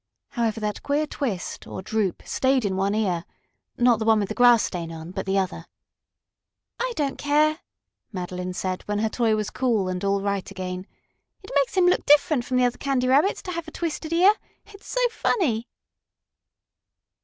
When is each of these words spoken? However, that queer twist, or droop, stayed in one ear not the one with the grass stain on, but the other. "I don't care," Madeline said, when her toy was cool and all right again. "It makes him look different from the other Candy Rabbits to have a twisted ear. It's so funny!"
However, 0.29 0.59
that 0.61 0.81
queer 0.81 1.05
twist, 1.05 1.67
or 1.67 1.83
droop, 1.83 2.23
stayed 2.25 2.65
in 2.65 2.75
one 2.75 2.95
ear 2.95 3.23
not 3.77 3.99
the 3.99 4.03
one 4.05 4.19
with 4.19 4.29
the 4.29 4.33
grass 4.33 4.63
stain 4.63 4.91
on, 4.91 5.11
but 5.11 5.27
the 5.27 5.37
other. 5.37 5.67
"I 6.79 6.91
don't 6.95 7.19
care," 7.19 7.59
Madeline 8.11 8.53
said, 8.55 8.81
when 8.87 8.97
her 8.97 9.09
toy 9.09 9.35
was 9.35 9.51
cool 9.51 9.87
and 9.87 10.03
all 10.03 10.19
right 10.23 10.49
again. 10.49 10.87
"It 11.43 11.51
makes 11.53 11.77
him 11.77 11.85
look 11.85 12.03
different 12.07 12.45
from 12.45 12.57
the 12.57 12.65
other 12.65 12.79
Candy 12.79 13.07
Rabbits 13.07 13.43
to 13.43 13.51
have 13.51 13.67
a 13.67 13.71
twisted 13.71 14.11
ear. 14.11 14.33
It's 14.65 14.87
so 14.87 15.07
funny!" 15.11 15.67